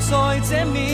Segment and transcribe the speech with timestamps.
[0.04, 0.93] 就在这秒。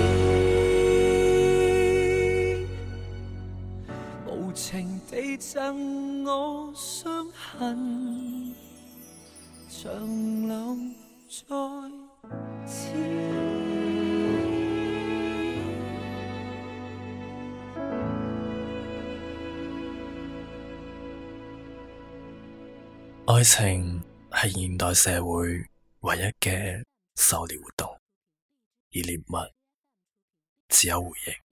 [4.28, 8.52] 无情地赠我伤痕，
[9.70, 10.76] 长留
[11.26, 12.04] 在。
[23.26, 24.02] 爱情
[24.34, 25.46] 系现代社会
[26.00, 26.82] 唯一嘅
[27.16, 29.52] 狩猎活动，而猎物
[30.70, 31.43] 只有回应。